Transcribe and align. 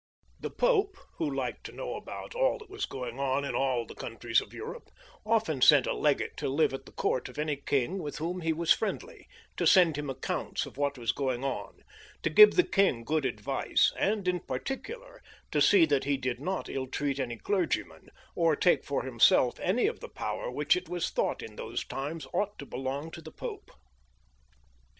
The 0.39 0.49
Pope, 0.49 0.97
who 1.17 1.29
liked 1.29 1.63
to 1.65 1.71
t 1.71 1.77
\ 1.77 1.77
XIX.] 1.77 1.85
LOUIS 1.85 1.97
IX. 1.97 2.05
{SAINT 2.09 2.09
LOUIS). 2.09 2.33
113 2.33 2.37
know 2.41 2.41
alDtout 2.41 2.41
all 2.41 2.57
that 2.57 2.69
was 2.71 2.85
going 2.87 3.19
on 3.19 3.45
in 3.45 3.53
all 3.55 3.85
the 3.85 3.93
countries 3.93 4.41
of 4.41 4.51
Europe, 4.51 4.89
often 5.27 5.61
sent 5.61 5.85
a 5.85 5.93
Legate 5.93 6.35
to 6.37 6.49
live 6.49 6.73
at 6.73 6.87
the 6.87 6.91
court 6.91 7.29
of 7.29 7.37
any 7.37 7.55
king 7.55 7.99
with 7.99 8.17
whom 8.17 8.41
he 8.41 8.51
was 8.51 8.73
friendly, 8.73 9.27
to 9.57 9.67
send 9.67 9.99
him 9.99 10.09
accounts 10.09 10.65
of 10.65 10.77
what 10.79 10.97
was 10.97 11.11
going 11.11 11.45
on, 11.45 11.83
to 12.23 12.31
give 12.31 12.55
the 12.55 12.63
king 12.63 13.03
good 13.03 13.25
advice, 13.25 13.93
and 13.95 14.27
in 14.27 14.39
parti 14.39 14.77
cular 14.77 15.19
to 15.51 15.61
see 15.61 15.85
that 15.85 16.05
he 16.05 16.17
did 16.17 16.39
not 16.39 16.67
ill 16.67 16.87
treat 16.87 17.19
any 17.19 17.37
clergyman, 17.37 18.09
or 18.33 18.55
take 18.55 18.83
for 18.83 19.03
himseK 19.03 19.59
any 19.61 19.85
of 19.85 19.99
the 19.99 20.09
power 20.09 20.49
which 20.49 20.75
it 20.75 20.89
was 20.89 21.11
thought 21.11 21.43
in 21.43 21.57
those 21.57 21.85
times 21.85 22.25
ought 22.33 22.57
to 22.57 22.65
belong 22.65 23.11
to 23.11 23.21
the 23.21 23.29
Pope. 23.31 23.69